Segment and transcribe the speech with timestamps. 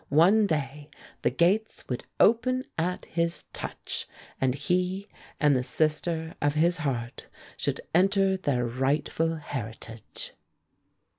[0.09, 0.89] One day
[1.21, 4.07] the gates would open at his touch,
[4.41, 5.07] and he
[5.39, 10.31] and the sister of his heart should enter their rightful heritage.